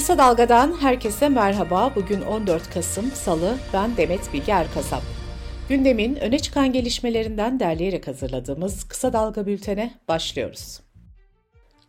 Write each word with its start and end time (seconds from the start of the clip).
Kısa 0.00 0.18
Dalga'dan 0.18 0.76
herkese 0.80 1.28
merhaba. 1.28 1.92
Bugün 1.96 2.20
14 2.20 2.70
Kasım 2.70 3.10
Salı. 3.10 3.58
Ben 3.72 3.96
Demet 3.96 4.32
Bilge 4.32 4.52
Erkasap. 4.52 5.02
Gündemin 5.68 6.16
öne 6.16 6.38
çıkan 6.38 6.72
gelişmelerinden 6.72 7.60
derleyerek 7.60 8.06
hazırladığımız 8.06 8.84
Kısa 8.84 9.12
Dalga 9.12 9.46
bültene 9.46 9.94
başlıyoruz. 10.08 10.80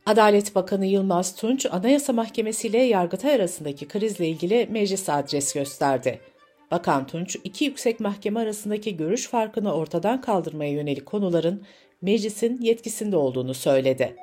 Adalet 0.05 0.55
Bakanı 0.55 0.85
Yılmaz 0.85 1.35
Tunç, 1.35 1.65
Anayasa 1.71 2.13
Mahkemesi 2.13 2.67
ile 2.67 2.77
Yargıtay 2.77 3.35
arasındaki 3.35 3.87
krizle 3.87 4.27
ilgili 4.27 4.67
meclis 4.71 5.09
adres 5.09 5.53
gösterdi. 5.53 6.19
Bakan 6.71 7.07
Tunç, 7.07 7.37
iki 7.43 7.65
yüksek 7.65 7.99
mahkeme 7.99 8.39
arasındaki 8.39 8.97
görüş 8.97 9.27
farkını 9.27 9.73
ortadan 9.73 10.21
kaldırmaya 10.21 10.71
yönelik 10.71 11.05
konuların 11.05 11.63
meclisin 12.01 12.61
yetkisinde 12.61 13.15
olduğunu 13.17 13.53
söyledi. 13.53 14.15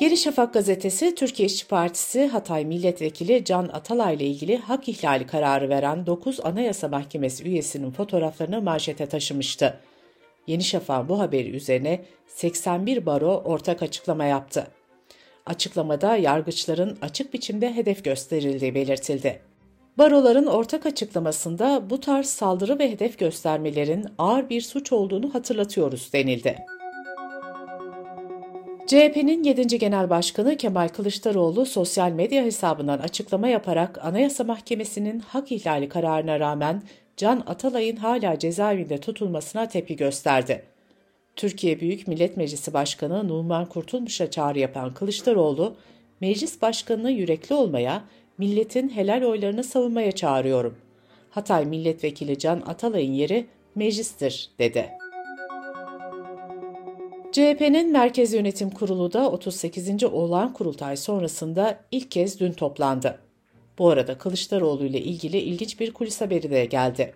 Yeni 0.00 0.16
Şafak 0.16 0.54
gazetesi 0.54 1.14
Türkiye 1.14 1.46
İşçi 1.46 1.68
Partisi 1.68 2.26
Hatay 2.26 2.64
Milletvekili 2.64 3.44
Can 3.44 3.70
Atalay 3.72 4.14
ile 4.14 4.24
ilgili 4.24 4.56
hak 4.56 4.88
ihlali 4.88 5.26
kararı 5.26 5.68
veren 5.68 6.06
9 6.06 6.40
Anayasa 6.40 6.88
Mahkemesi 6.88 7.44
üyesinin 7.44 7.90
fotoğraflarını 7.90 8.62
manşete 8.62 9.06
taşımıştı. 9.06 9.80
Yeni 10.46 10.64
Şafak 10.64 11.08
bu 11.08 11.20
haberi 11.20 11.50
üzerine 11.50 12.04
81 12.26 13.06
baro 13.06 13.42
ortak 13.44 13.82
açıklama 13.82 14.24
yaptı. 14.24 14.66
Açıklamada 15.46 16.16
yargıçların 16.16 16.98
açık 17.02 17.34
biçimde 17.34 17.76
hedef 17.76 18.04
gösterildiği 18.04 18.74
belirtildi. 18.74 19.40
Baroların 19.98 20.46
ortak 20.46 20.86
açıklamasında 20.86 21.90
bu 21.90 22.00
tarz 22.00 22.26
saldırı 22.26 22.78
ve 22.78 22.90
hedef 22.90 23.18
göstermelerin 23.18 24.06
ağır 24.18 24.48
bir 24.50 24.60
suç 24.60 24.92
olduğunu 24.92 25.34
hatırlatıyoruz 25.34 26.12
denildi. 26.12 26.58
CHP'nin 28.88 29.44
7. 29.44 29.78
Genel 29.78 30.10
Başkanı 30.10 30.56
Kemal 30.56 30.88
Kılıçdaroğlu 30.88 31.66
sosyal 31.66 32.10
medya 32.10 32.44
hesabından 32.44 32.98
açıklama 32.98 33.48
yaparak 33.48 34.04
Anayasa 34.04 34.44
Mahkemesi'nin 34.44 35.18
hak 35.18 35.52
ihlali 35.52 35.88
kararına 35.88 36.40
rağmen 36.40 36.82
Can 37.16 37.42
Atalay'ın 37.46 37.96
hala 37.96 38.38
cezaevinde 38.38 38.98
tutulmasına 38.98 39.68
tepki 39.68 39.96
gösterdi. 39.96 40.62
Türkiye 41.36 41.80
Büyük 41.80 42.08
Millet 42.08 42.36
Meclisi 42.36 42.72
Başkanı 42.72 43.28
Numan 43.28 43.66
Kurtulmuş'a 43.66 44.30
çağrı 44.30 44.58
yapan 44.58 44.94
Kılıçdaroğlu, 44.94 45.76
meclis 46.20 46.62
başkanını 46.62 47.10
yürekli 47.10 47.54
olmaya, 47.54 48.04
milletin 48.38 48.88
helal 48.88 49.22
oylarını 49.22 49.64
savunmaya 49.64 50.12
çağırıyorum. 50.12 50.78
Hatay 51.30 51.66
Milletvekili 51.66 52.38
Can 52.38 52.62
Atalay'ın 52.66 53.12
yeri 53.12 53.46
meclistir, 53.74 54.50
dedi. 54.58 54.88
CHP'nin 57.32 57.92
Merkez 57.92 58.32
Yönetim 58.32 58.70
Kurulu 58.70 59.12
da 59.12 59.30
38. 59.30 60.04
olağan 60.04 60.52
kurultay 60.52 60.96
sonrasında 60.96 61.80
ilk 61.90 62.10
kez 62.10 62.40
dün 62.40 62.52
toplandı. 62.52 63.18
Bu 63.78 63.90
arada 63.90 64.18
Kılıçdaroğlu 64.18 64.84
ile 64.84 65.00
ilgili 65.00 65.38
ilginç 65.38 65.80
bir 65.80 65.92
kulis 65.92 66.20
haberi 66.20 66.50
de 66.50 66.64
geldi. 66.64 67.14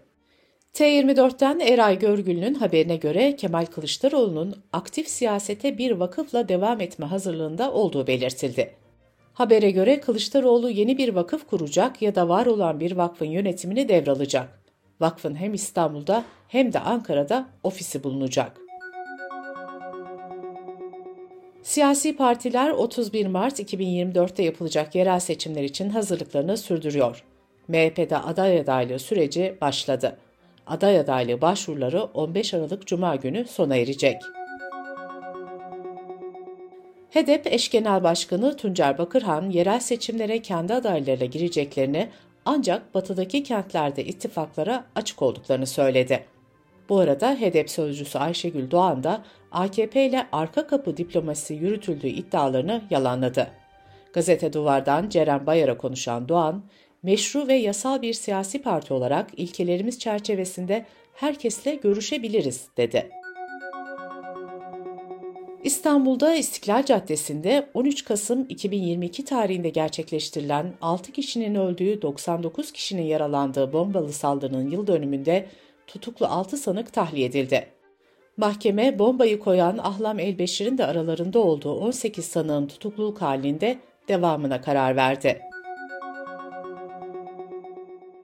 T24'ten 0.74 1.60
Eray 1.60 1.98
Görgül'ün 1.98 2.54
haberine 2.54 2.96
göre 2.96 3.36
Kemal 3.36 3.66
Kılıçdaroğlu'nun 3.66 4.56
aktif 4.72 5.08
siyasete 5.08 5.78
bir 5.78 5.90
vakıfla 5.90 6.48
devam 6.48 6.80
etme 6.80 7.06
hazırlığında 7.06 7.72
olduğu 7.72 8.06
belirtildi. 8.06 8.74
Habere 9.32 9.70
göre 9.70 10.00
Kılıçdaroğlu 10.00 10.70
yeni 10.70 10.98
bir 10.98 11.08
vakıf 11.08 11.46
kuracak 11.46 12.02
ya 12.02 12.14
da 12.14 12.28
var 12.28 12.46
olan 12.46 12.80
bir 12.80 12.92
vakfın 12.92 13.26
yönetimini 13.26 13.88
devralacak. 13.88 14.62
Vakfın 15.00 15.34
hem 15.34 15.54
İstanbul'da 15.54 16.24
hem 16.48 16.72
de 16.72 16.80
Ankara'da 16.80 17.48
ofisi 17.62 18.04
bulunacak. 18.04 18.62
Siyasi 21.62 22.16
partiler 22.16 22.70
31 22.70 23.26
Mart 23.26 23.60
2024'te 23.60 24.42
yapılacak 24.42 24.94
yerel 24.94 25.20
seçimler 25.20 25.62
için 25.62 25.90
hazırlıklarını 25.90 26.56
sürdürüyor. 26.56 27.24
MHP'de 27.68 28.18
aday 28.18 28.60
adaylığı 28.60 28.98
süreci 28.98 29.56
başladı. 29.60 30.18
Aday 30.66 30.98
adaylığı 30.98 31.40
başvuruları 31.40 32.02
15 32.02 32.54
Aralık 32.54 32.86
Cuma 32.86 33.16
günü 33.16 33.44
sona 33.44 33.76
erecek. 33.76 34.22
HEDEP 37.10 37.46
eş 37.46 37.70
genel 37.70 38.02
başkanı 38.02 38.56
Tuncer 38.56 38.98
Bakırhan 38.98 39.50
yerel 39.50 39.80
seçimlere 39.80 40.42
kendi 40.42 40.74
adaylarıyla 40.74 41.26
gireceklerini 41.26 42.08
ancak 42.44 42.94
batıdaki 42.94 43.42
kentlerde 43.42 44.04
ittifaklara 44.04 44.84
açık 44.94 45.22
olduklarını 45.22 45.66
söyledi. 45.66 46.24
Bu 46.88 46.98
arada 46.98 47.34
HEDEP 47.40 47.70
sözcüsü 47.70 48.18
Ayşegül 48.18 48.70
Doğan 48.70 49.04
da 49.04 49.24
AKP 49.52 50.06
ile 50.06 50.26
arka 50.32 50.66
kapı 50.66 50.96
diplomasisi 50.96 51.54
yürütüldüğü 51.54 52.08
iddialarını 52.08 52.82
yalanladı. 52.90 53.50
Gazete 54.12 54.52
Duvar'dan 54.52 55.08
Ceren 55.08 55.46
Bayar'a 55.46 55.78
konuşan 55.78 56.28
Doğan, 56.28 56.62
meşru 57.02 57.48
ve 57.48 57.54
yasal 57.54 58.02
bir 58.02 58.12
siyasi 58.12 58.62
parti 58.62 58.94
olarak 58.94 59.30
ilkelerimiz 59.36 59.98
çerçevesinde 59.98 60.86
herkesle 61.14 61.74
görüşebiliriz 61.74 62.68
dedi. 62.76 63.10
İstanbul'da 65.64 66.34
İstiklal 66.34 66.84
Caddesi'nde 66.84 67.68
13 67.74 68.04
Kasım 68.04 68.46
2022 68.48 69.24
tarihinde 69.24 69.68
gerçekleştirilen 69.68 70.74
6 70.80 71.12
kişinin 71.12 71.54
öldüğü 71.54 72.02
99 72.02 72.72
kişinin 72.72 73.02
yaralandığı 73.02 73.72
bombalı 73.72 74.12
saldırının 74.12 74.70
yıl 74.70 74.86
dönümünde 74.86 75.46
tutuklu 75.92 76.26
6 76.26 76.56
sanık 76.56 76.92
tahliye 76.92 77.26
edildi. 77.26 77.66
Mahkeme 78.36 78.98
bombayı 78.98 79.38
koyan 79.38 79.78
Ahlam 79.78 80.18
Elbeşir'in 80.18 80.78
de 80.78 80.86
aralarında 80.86 81.38
olduğu 81.38 81.72
18 81.72 82.24
sanığın 82.24 82.66
tutukluluk 82.66 83.22
halinde 83.22 83.78
devamına 84.08 84.60
karar 84.60 84.96
verdi. 84.96 85.40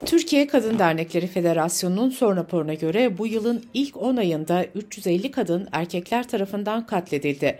Türkiye 0.05 0.47
Kadın 0.47 0.79
Dernekleri 0.79 1.27
Federasyonu'nun 1.27 2.09
son 2.09 2.37
raporuna 2.37 2.73
göre 2.73 3.17
bu 3.17 3.27
yılın 3.27 3.65
ilk 3.73 3.97
10 3.97 4.17
ayında 4.17 4.65
350 4.75 5.31
kadın 5.31 5.67
erkekler 5.71 6.27
tarafından 6.27 6.85
katledildi. 6.85 7.59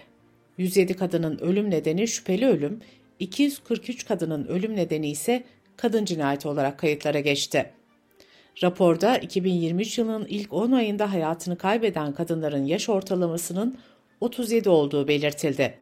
107 0.57 0.93
kadının 0.93 1.37
ölüm 1.37 1.69
nedeni 1.69 2.07
şüpheli 2.07 2.47
ölüm, 2.47 2.81
243 3.19 4.05
kadının 4.05 4.45
ölüm 4.45 4.75
nedeni 4.75 5.09
ise 5.09 5.43
kadın 5.77 6.05
cinayeti 6.05 6.47
olarak 6.47 6.79
kayıtlara 6.79 7.19
geçti. 7.19 7.78
Raporda 8.63 9.17
2023 9.17 9.97
yılının 9.97 10.25
ilk 10.29 10.53
10 10.53 10.71
ayında 10.71 11.11
hayatını 11.13 11.57
kaybeden 11.57 12.13
kadınların 12.13 12.65
yaş 12.65 12.89
ortalamasının 12.89 13.77
37 14.21 14.69
olduğu 14.69 15.07
belirtildi. 15.07 15.79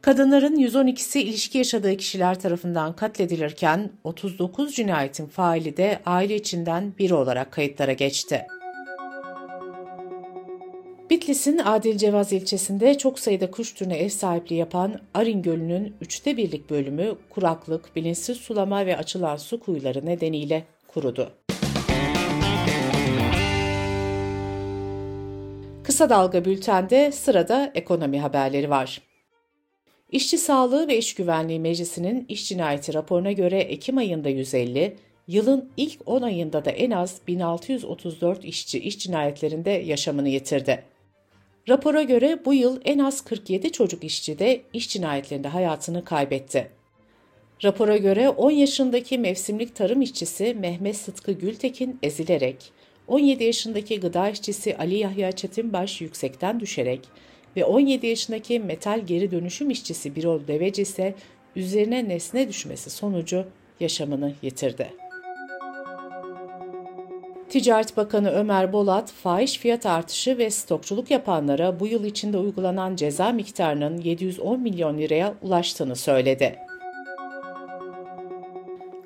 Kadınların 0.00 0.56
112'si 0.56 1.18
ilişki 1.18 1.58
yaşadığı 1.58 1.96
kişiler 1.96 2.40
tarafından 2.40 2.96
katledilirken 2.96 3.90
39 4.04 4.74
cinayetin 4.74 5.26
faili 5.26 5.76
de 5.76 6.00
aile 6.06 6.34
içinden 6.34 6.92
biri 6.98 7.14
olarak 7.14 7.52
kayıtlara 7.52 7.92
geçti. 7.92 8.46
Bitlis'in 11.10 11.58
Adil 11.58 11.98
Cevaz 11.98 12.32
ilçesinde 12.32 12.98
çok 12.98 13.18
sayıda 13.18 13.50
kuş 13.50 13.72
türüne 13.74 13.96
ev 13.96 14.08
sahipliği 14.08 14.56
yapan 14.56 15.00
Arin 15.14 15.42
Gölü'nün 15.42 15.94
üçte 16.00 16.36
birlik 16.36 16.70
bölümü 16.70 17.14
kuraklık, 17.30 17.96
bilinçsiz 17.96 18.36
sulama 18.36 18.86
ve 18.86 18.96
açılan 18.96 19.36
su 19.36 19.60
kuyuları 19.60 20.06
nedeniyle 20.06 20.64
kurudu. 20.88 21.32
Kısa 26.00 26.10
Dalga 26.10 26.44
Bülten'de 26.44 27.12
sırada 27.12 27.70
ekonomi 27.74 28.20
haberleri 28.20 28.70
var. 28.70 29.02
İşçi 30.10 30.38
Sağlığı 30.38 30.88
ve 30.88 30.98
İş 30.98 31.14
Güvenliği 31.14 31.60
Meclisi'nin 31.60 32.24
iş 32.28 32.48
cinayeti 32.48 32.94
raporuna 32.94 33.32
göre 33.32 33.58
Ekim 33.58 33.98
ayında 33.98 34.28
150, 34.28 34.96
yılın 35.28 35.70
ilk 35.76 36.00
10 36.06 36.22
ayında 36.22 36.64
da 36.64 36.70
en 36.70 36.90
az 36.90 37.20
1634 37.26 38.44
işçi 38.44 38.78
iş 38.78 38.98
cinayetlerinde 38.98 39.70
yaşamını 39.70 40.28
yitirdi. 40.28 40.82
Rapora 41.68 42.02
göre 42.02 42.38
bu 42.44 42.54
yıl 42.54 42.80
en 42.84 42.98
az 42.98 43.24
47 43.24 43.72
çocuk 43.72 44.04
işçi 44.04 44.38
de 44.38 44.60
iş 44.72 44.88
cinayetlerinde 44.88 45.48
hayatını 45.48 46.04
kaybetti. 46.04 46.70
Rapora 47.64 47.96
göre 47.96 48.28
10 48.28 48.50
yaşındaki 48.50 49.18
mevsimlik 49.18 49.76
tarım 49.76 50.02
işçisi 50.02 50.54
Mehmet 50.54 50.96
Sıtkı 50.96 51.32
Gültekin 51.32 51.98
ezilerek, 52.02 52.72
17 53.10 53.44
yaşındaki 53.44 54.00
gıda 54.00 54.28
işçisi 54.28 54.76
Ali 54.76 54.98
Yahya 54.98 55.32
Çetinbaş 55.32 56.00
yüksekten 56.00 56.60
düşerek 56.60 57.00
ve 57.56 57.64
17 57.64 58.06
yaşındaki 58.06 58.60
metal 58.60 59.00
geri 59.06 59.30
dönüşüm 59.30 59.70
işçisi 59.70 60.16
Birol 60.16 60.46
Deveci 60.46 60.82
ise 60.82 61.14
üzerine 61.56 62.08
nesne 62.08 62.48
düşmesi 62.48 62.90
sonucu 62.90 63.44
yaşamını 63.80 64.32
yitirdi. 64.42 64.92
Ticaret 67.48 67.96
Bakanı 67.96 68.30
Ömer 68.30 68.72
Bolat, 68.72 69.12
fahiş 69.12 69.58
fiyat 69.58 69.86
artışı 69.86 70.38
ve 70.38 70.50
stokçuluk 70.50 71.10
yapanlara 71.10 71.80
bu 71.80 71.86
yıl 71.86 72.04
içinde 72.04 72.38
uygulanan 72.38 72.96
ceza 72.96 73.32
miktarının 73.32 74.00
710 74.00 74.60
milyon 74.60 74.98
liraya 74.98 75.34
ulaştığını 75.42 75.96
söyledi. 75.96 76.69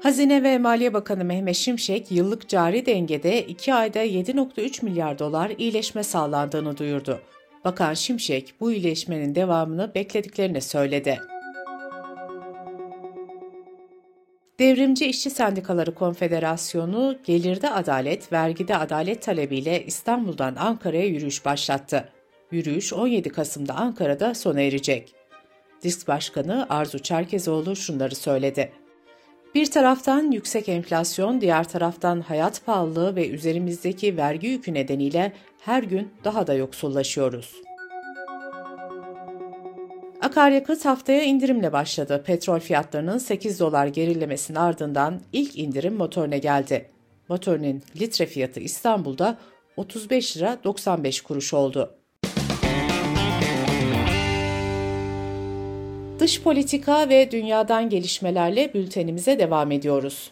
Hazine 0.04 0.42
ve 0.42 0.58
Maliye 0.58 0.92
Bakanı 0.92 1.24
Mehmet 1.24 1.56
Şimşek, 1.56 2.10
yıllık 2.10 2.48
cari 2.48 2.86
dengede 2.86 3.46
2 3.46 3.74
ayda 3.74 4.04
7.3 4.04 4.84
milyar 4.84 5.18
dolar 5.18 5.52
iyileşme 5.58 6.02
sağlandığını 6.02 6.76
duyurdu. 6.76 7.20
Bakan 7.64 7.94
Şimşek 7.94 8.54
bu 8.60 8.72
iyileşmenin 8.72 9.34
devamını 9.34 9.94
beklediklerini 9.94 10.60
söyledi. 10.60 11.18
Devrimci 14.58 15.06
İşçi 15.06 15.30
Sendikaları 15.30 15.94
Konfederasyonu 15.94 17.16
gelirde 17.24 17.70
adalet, 17.70 18.32
vergide 18.32 18.76
adalet 18.76 19.22
talebiyle 19.22 19.84
İstanbul'dan 19.86 20.54
Ankara'ya 20.54 21.06
yürüyüş 21.06 21.44
başlattı. 21.44 22.08
Yürüyüş 22.50 22.92
17 22.92 23.28
Kasım'da 23.28 23.74
Ankara'da 23.74 24.34
sona 24.34 24.60
erecek. 24.60 25.14
Disk 25.82 26.08
Başkanı 26.08 26.66
Arzu 26.68 26.98
Çerkezoğlu 26.98 27.76
şunları 27.76 28.14
söyledi. 28.14 28.83
Bir 29.54 29.70
taraftan 29.70 30.30
yüksek 30.30 30.68
enflasyon, 30.68 31.40
diğer 31.40 31.68
taraftan 31.68 32.20
hayat 32.20 32.66
pahalılığı 32.66 33.16
ve 33.16 33.28
üzerimizdeki 33.28 34.16
vergi 34.16 34.46
yükü 34.46 34.74
nedeniyle 34.74 35.32
her 35.60 35.82
gün 35.82 36.12
daha 36.24 36.46
da 36.46 36.54
yoksullaşıyoruz. 36.54 37.54
Akaryakıt 40.20 40.84
haftaya 40.84 41.22
indirimle 41.22 41.72
başladı. 41.72 42.22
Petrol 42.26 42.60
fiyatlarının 42.60 43.18
8 43.18 43.60
dolar 43.60 43.86
gerilemesinin 43.86 44.58
ardından 44.58 45.20
ilk 45.32 45.58
indirim 45.58 45.94
motorine 45.94 46.38
geldi. 46.38 46.90
Motorinin 47.28 47.82
litre 48.00 48.26
fiyatı 48.26 48.60
İstanbul'da 48.60 49.38
35 49.76 50.36
lira 50.36 50.58
95 50.64 51.20
kuruş 51.20 51.54
oldu. 51.54 52.03
Dış 56.24 56.42
politika 56.42 57.08
ve 57.08 57.30
dünyadan 57.30 57.88
gelişmelerle 57.88 58.74
bültenimize 58.74 59.38
devam 59.38 59.72
ediyoruz. 59.72 60.30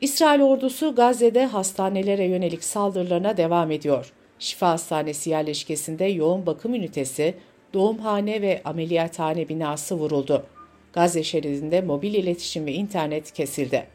İsrail 0.00 0.40
ordusu 0.40 0.94
Gazze'de 0.94 1.46
hastanelere 1.46 2.24
yönelik 2.24 2.64
saldırılarına 2.64 3.36
devam 3.36 3.70
ediyor. 3.70 4.12
Şifa 4.38 4.68
Hastanesi 4.68 5.30
yerleşkesinde 5.30 6.04
yoğun 6.04 6.46
bakım 6.46 6.74
ünitesi, 6.74 7.34
doğumhane 7.74 8.42
ve 8.42 8.62
ameliyathane 8.64 9.48
binası 9.48 9.94
vuruldu. 9.94 10.46
Gazze 10.92 11.22
şeridinde 11.22 11.80
mobil 11.80 12.14
iletişim 12.14 12.66
ve 12.66 12.72
internet 12.72 13.32
kesildi. 13.32 13.86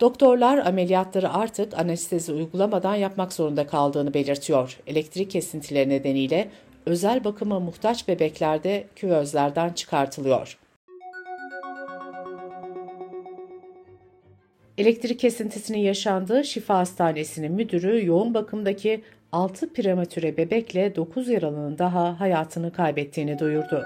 Doktorlar 0.00 0.58
ameliyatları 0.58 1.32
artık 1.32 1.78
anestezi 1.78 2.32
uygulamadan 2.32 2.94
yapmak 2.94 3.32
zorunda 3.32 3.66
kaldığını 3.66 4.14
belirtiyor. 4.14 4.78
Elektrik 4.86 5.30
kesintileri 5.30 5.88
nedeniyle 5.88 6.50
özel 6.90 7.24
bakıma 7.24 7.60
muhtaç 7.60 8.08
bebeklerde 8.08 8.86
küvezlerden 8.96 9.72
çıkartılıyor. 9.72 10.58
Elektrik 14.78 15.20
kesintisinin 15.20 15.78
yaşandığı 15.78 16.44
Şifa 16.44 16.78
Hastanesi'nin 16.78 17.52
müdürü 17.52 18.06
yoğun 18.06 18.34
bakımdaki 18.34 19.02
6 19.32 19.72
prematüre 19.72 20.36
bebekle 20.36 20.96
9 20.96 21.28
yaralının 21.28 21.78
daha 21.78 22.20
hayatını 22.20 22.72
kaybettiğini 22.72 23.38
duyurdu. 23.38 23.84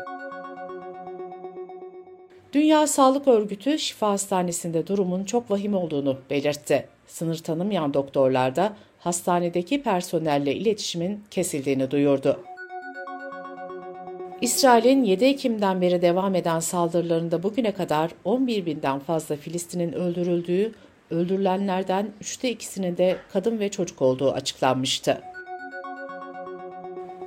Dünya 2.52 2.86
Sağlık 2.86 3.28
Örgütü 3.28 3.78
Şifa 3.78 4.10
Hastanesi'nde 4.10 4.86
durumun 4.86 5.24
çok 5.24 5.50
vahim 5.50 5.74
olduğunu 5.74 6.18
belirtti. 6.30 6.86
Sınır 7.06 7.38
tanımayan 7.38 7.94
doktorlar 7.94 8.56
da 8.56 8.76
hastanedeki 8.98 9.82
personelle 9.82 10.54
iletişimin 10.54 11.24
kesildiğini 11.30 11.90
duyurdu. 11.90 12.53
İsrail'in 14.40 15.04
7 15.04 15.24
Ekim'den 15.24 15.80
beri 15.80 16.02
devam 16.02 16.34
eden 16.34 16.60
saldırılarında 16.60 17.42
bugüne 17.42 17.72
kadar 17.72 18.10
11 18.24 18.66
binden 18.66 18.98
fazla 18.98 19.36
Filistin'in 19.36 19.92
öldürüldüğü, 19.92 20.72
öldürülenlerden 21.10 22.10
üçte 22.20 22.50
ikisinin 22.50 22.96
de 22.96 23.16
kadın 23.32 23.58
ve 23.58 23.68
çocuk 23.68 24.02
olduğu 24.02 24.32
açıklanmıştı. 24.32 25.20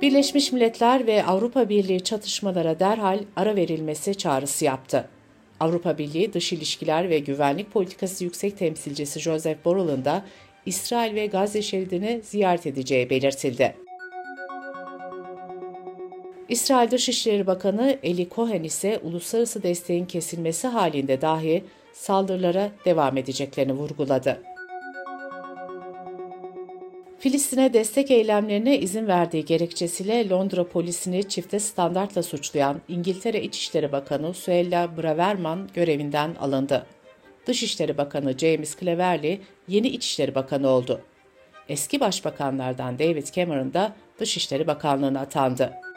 Birleşmiş 0.02 0.52
Milletler 0.52 1.06
ve 1.06 1.24
Avrupa 1.24 1.68
Birliği 1.68 2.00
çatışmalara 2.00 2.80
derhal 2.80 3.18
ara 3.36 3.56
verilmesi 3.56 4.14
çağrısı 4.14 4.64
yaptı. 4.64 5.08
Avrupa 5.60 5.98
Birliği 5.98 6.32
Dış 6.32 6.52
İlişkiler 6.52 7.10
ve 7.10 7.18
Güvenlik 7.18 7.72
Politikası 7.72 8.24
Yüksek 8.24 8.58
Temsilcisi 8.58 9.20
Joseph 9.20 9.64
Borrell'ın 9.64 10.04
da 10.04 10.24
İsrail 10.66 11.14
ve 11.14 11.26
Gazze 11.26 11.62
şeridini 11.62 12.20
ziyaret 12.24 12.66
edeceği 12.66 13.10
belirtildi. 13.10 13.87
İsrail 16.48 16.90
Dışişleri 16.90 17.46
Bakanı 17.46 17.98
Eli 18.02 18.28
Cohen 18.28 18.62
ise 18.62 19.00
uluslararası 19.02 19.62
desteğin 19.62 20.04
kesilmesi 20.04 20.68
halinde 20.68 21.20
dahi 21.20 21.64
saldırılara 21.92 22.70
devam 22.84 23.16
edeceklerini 23.16 23.72
vurguladı. 23.72 24.42
Filistin'e 27.18 27.72
destek 27.72 28.10
eylemlerine 28.10 28.78
izin 28.78 29.06
verdiği 29.06 29.44
gerekçesiyle 29.44 30.28
Londra 30.28 30.68
polisini 30.68 31.28
çifte 31.28 31.58
standartla 31.60 32.22
suçlayan 32.22 32.80
İngiltere 32.88 33.42
İçişleri 33.42 33.92
Bakanı 33.92 34.34
Suella 34.34 34.96
Braverman 34.96 35.68
görevinden 35.74 36.34
alındı. 36.34 36.86
Dışişleri 37.46 37.98
Bakanı 37.98 38.38
James 38.38 38.76
Cleverly 38.76 39.40
yeni 39.68 39.88
İçişleri 39.88 40.34
Bakanı 40.34 40.68
oldu. 40.68 41.00
Eski 41.68 42.00
başbakanlardan 42.00 42.98
David 42.98 43.26
Cameron 43.26 43.72
da 43.74 43.92
Dışişleri 44.18 44.66
Bakanlığı'na 44.66 45.20
atandı. 45.20 45.87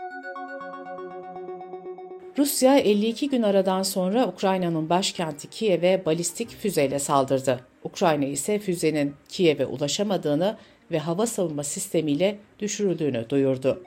Rusya 2.37 2.77
52 2.77 3.29
gün 3.29 3.41
aradan 3.41 3.83
sonra 3.83 4.27
Ukrayna'nın 4.27 4.89
başkenti 4.89 5.49
Kiev'e 5.49 6.05
balistik 6.05 6.49
füzeyle 6.49 6.99
saldırdı. 6.99 7.59
Ukrayna 7.83 8.25
ise 8.25 8.59
füzenin 8.59 9.13
Kiev'e 9.29 9.65
ulaşamadığını 9.65 10.57
ve 10.91 10.99
hava 10.99 11.25
savunma 11.25 11.63
sistemiyle 11.63 12.37
düşürüldüğünü 12.59 13.29
duyurdu. 13.29 13.83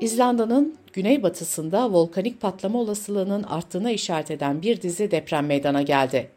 İzlanda'nın 0.00 0.76
güneybatısında 0.92 1.92
volkanik 1.92 2.40
patlama 2.40 2.78
olasılığının 2.78 3.42
arttığına 3.42 3.90
işaret 3.90 4.30
eden 4.30 4.62
bir 4.62 4.82
dizi 4.82 5.10
deprem 5.10 5.46
meydana 5.46 5.82
geldi. 5.82 6.28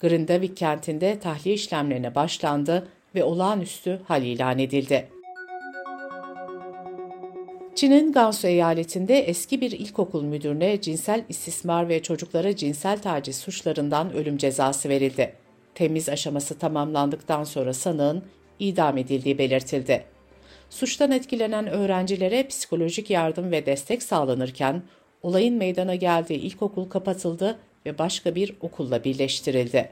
Grindavik 0.00 0.56
kentinde 0.56 1.18
tahliye 1.18 1.54
işlemlerine 1.54 2.14
başlandı 2.14 2.88
ve 3.14 3.24
olağanüstü 3.24 4.00
hal 4.08 4.22
ilan 4.22 4.58
edildi. 4.58 5.15
Çin'in 7.76 8.12
Gansu 8.12 8.46
eyaletinde 8.46 9.18
eski 9.18 9.60
bir 9.60 9.70
ilkokul 9.70 10.22
müdürüne 10.22 10.80
cinsel 10.80 11.24
istismar 11.28 11.88
ve 11.88 12.02
çocuklara 12.02 12.56
cinsel 12.56 13.02
taciz 13.02 13.36
suçlarından 13.36 14.12
ölüm 14.12 14.36
cezası 14.36 14.88
verildi. 14.88 15.32
Temiz 15.74 16.08
aşaması 16.08 16.58
tamamlandıktan 16.58 17.44
sonra 17.44 17.72
sanığın 17.72 18.22
idam 18.58 18.98
edildiği 18.98 19.38
belirtildi. 19.38 20.04
Suçtan 20.70 21.10
etkilenen 21.10 21.66
öğrencilere 21.66 22.46
psikolojik 22.46 23.10
yardım 23.10 23.50
ve 23.50 23.66
destek 23.66 24.02
sağlanırken 24.02 24.82
olayın 25.22 25.54
meydana 25.56 25.94
geldiği 25.94 26.38
ilkokul 26.38 26.88
kapatıldı 26.88 27.58
ve 27.86 27.98
başka 27.98 28.34
bir 28.34 28.56
okulla 28.60 29.04
birleştirildi. 29.04 29.90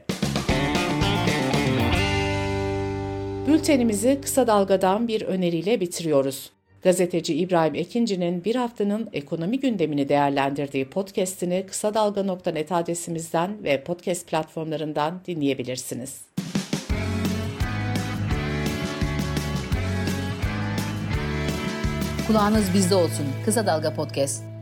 Bültenimizi 3.47 4.19
kısa 4.21 4.47
dalgadan 4.47 5.07
bir 5.07 5.21
öneriyle 5.21 5.81
bitiriyoruz. 5.81 6.54
Gazeteci 6.85 7.33
İbrahim 7.35 7.75
Ekinci'nin 7.75 8.43
bir 8.43 8.55
haftanın 8.55 9.09
ekonomi 9.13 9.59
gündemini 9.59 10.09
değerlendirdiği 10.09 10.89
podcast'ini 10.89 11.65
kısa 11.67 11.93
dalga.net 11.93 12.71
adresimizden 12.71 13.63
ve 13.63 13.83
podcast 13.83 14.27
platformlarından 14.27 15.21
dinleyebilirsiniz. 15.27 16.21
Kulağınız 22.27 22.73
bizde 22.73 22.95
olsun. 22.95 23.25
Kısa 23.45 23.67
Dalga 23.67 23.93
Podcast. 23.93 24.54